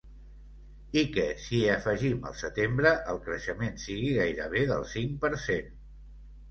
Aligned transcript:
I 1.01 1.03
que, 1.17 1.25
si 1.43 1.59
hi 1.59 1.67
afegim 1.73 2.25
el 2.31 2.35
setembre, 2.41 2.95
el 3.15 3.23
creixement 3.29 3.81
sigui 3.87 4.13
gairebé 4.21 4.67
del 4.75 4.93
cinc 4.97 5.19
per 5.27 5.35
cent. 5.49 5.75